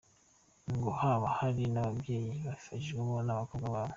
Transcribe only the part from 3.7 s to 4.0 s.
babo.